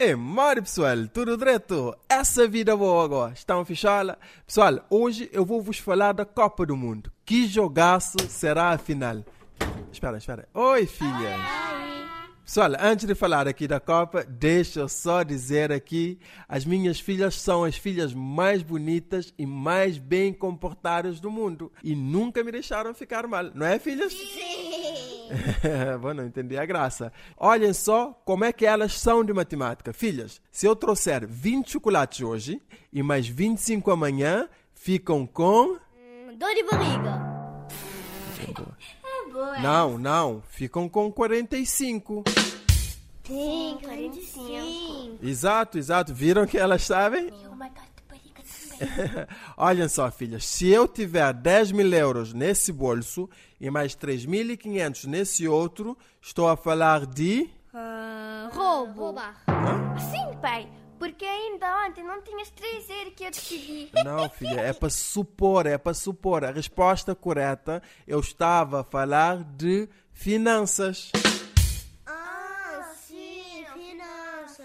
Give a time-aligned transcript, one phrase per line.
[0.00, 1.92] E mori pessoal, tudo direto?
[2.08, 4.16] Essa vida boa agora, estão fichola?
[4.46, 7.10] Pessoal, hoje eu vou vos falar da Copa do Mundo.
[7.24, 9.24] Que jogaço será a final?
[9.90, 10.48] Espera, espera.
[10.54, 11.40] Oi, filhas.
[12.44, 17.34] Pessoal, antes de falar aqui da Copa, deixa eu só dizer aqui: as minhas filhas
[17.34, 21.72] são as filhas mais bonitas e mais bem comportadas do mundo.
[21.82, 24.12] E nunca me deixaram ficar mal, não é, filhas?
[24.12, 24.47] Sim.
[26.00, 27.12] Bom, não entendi a graça.
[27.36, 29.92] Olhem só como é que elas são de matemática.
[29.92, 32.60] Filhas, se eu trouxer 20 chocolates hoje
[32.92, 35.76] e mais 25 amanhã, ficam com.
[35.96, 37.38] Hum, Dor de barriga.
[38.40, 39.58] É boa.
[39.58, 42.24] Não, não, ficam com 45.
[43.24, 45.18] Sim, 45.
[45.22, 46.14] Exato, exato.
[46.14, 47.28] Viram que elas sabem?
[47.52, 47.97] Uma também.
[49.56, 53.28] Olhem só, filhas, se eu tiver 10 mil euros nesse bolso
[53.60, 57.48] e mais 3.500 nesse outro, estou a falar de.
[57.72, 59.00] Ah, roubo.
[59.00, 59.42] Roubar.
[59.48, 59.98] Hã?
[59.98, 60.68] Sim, pai.
[60.98, 63.90] Porque ainda ontem não tinhas três euros que eu decidi.
[64.04, 66.44] Não, filha, é para supor, é para supor.
[66.44, 71.12] A resposta correta, eu estava a falar de finanças.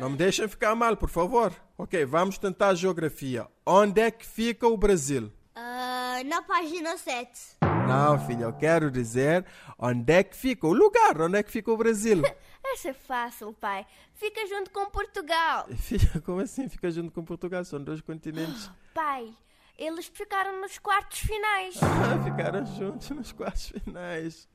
[0.00, 1.52] Não me deixem ficar mal, por favor.
[1.78, 3.46] Ok, vamos tentar a geografia.
[3.64, 5.32] Onde é que fica o Brasil?
[5.54, 7.56] Ah, na página 7.
[7.86, 9.44] Não, filha, eu quero dizer
[9.78, 12.22] onde é que fica o lugar, onde é que fica o Brasil.
[12.64, 13.86] Essa é fácil, pai.
[14.14, 15.66] Fica junto com Portugal.
[15.76, 17.64] Filha, como assim fica junto com Portugal?
[17.64, 18.70] São dois continentes.
[18.94, 19.34] Pai,
[19.76, 21.76] eles ficaram nos quartos finais.
[21.82, 24.48] Ah, Ficaram juntos nos quartos finais.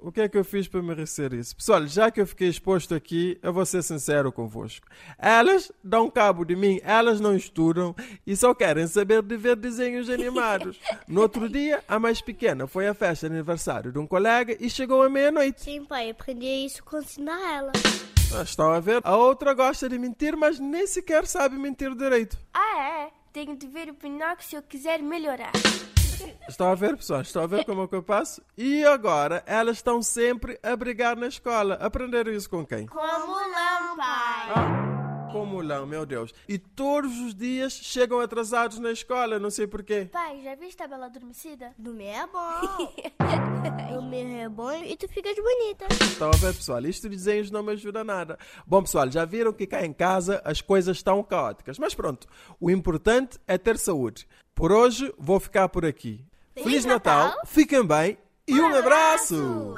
[0.00, 1.56] O que é que eu fiz para merecer isso?
[1.56, 4.86] Pessoal, já que eu fiquei exposto aqui, eu vou ser sincero convosco.
[5.18, 10.08] Elas dão cabo de mim, elas não estudam e só querem saber de ver desenhos
[10.08, 10.78] animados.
[11.08, 14.68] No outro dia, a mais pequena foi à festa de aniversário de um colega e
[14.68, 15.62] chegou à meia-noite.
[15.62, 17.72] Sim, pai, aprendi isso com ensinar ela.
[18.38, 19.00] Ah, Estão a ver?
[19.04, 22.38] A outra gosta de mentir, mas nem sequer sabe mentir direito.
[22.52, 23.10] Ah, é?
[23.32, 25.52] Tenho de ver o Pinóquio se eu quiser melhorar.
[26.48, 27.20] Estão a ver, pessoal?
[27.20, 28.42] Estão a ver como é que eu passo?
[28.56, 31.74] E agora, elas estão sempre a brigar na escola.
[31.74, 32.86] Aprenderam isso com quem?
[32.86, 34.50] Como não, pai?
[34.54, 36.32] Ah, como lá, meu Deus.
[36.48, 40.08] E todos os dias chegam atrasados na escola, não sei porquê.
[40.10, 41.72] Pai, já viste a Bela Adormecida?
[41.78, 42.92] Dormir é bom.
[43.92, 45.86] Dormir é bom e tu ficas bonita.
[46.00, 46.80] Estão a ver, pessoal?
[46.86, 48.38] Isto de desenhos não me ajuda nada.
[48.66, 51.78] Bom, pessoal, já viram que cá em casa as coisas estão caóticas.
[51.78, 52.26] Mas pronto,
[52.58, 54.26] o importante é ter saúde.
[54.58, 56.20] Por hoje, vou ficar por aqui.
[56.52, 57.42] Feliz, Natal, Natal.
[57.46, 59.76] fiquem bem e um abraço.